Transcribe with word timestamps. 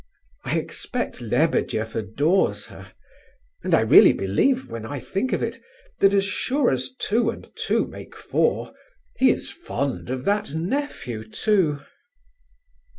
I 0.43 0.57
expect 0.57 1.21
Lebedeff 1.21 1.93
adores 1.93 2.65
her—and 2.65 3.75
I 3.75 3.81
really 3.81 4.13
believe, 4.13 4.67
when 4.67 4.83
I 4.83 4.97
think 4.97 5.31
of 5.31 5.43
it, 5.43 5.61
that 5.99 6.15
as 6.15 6.25
sure 6.25 6.71
as 6.71 6.95
two 6.97 7.29
and 7.29 7.47
two 7.55 7.85
make 7.85 8.15
four, 8.15 8.73
he 9.19 9.29
is 9.29 9.51
fond 9.51 10.09
of 10.09 10.25
that 10.25 10.55
nephew, 10.55 11.23
too!" 11.23 11.81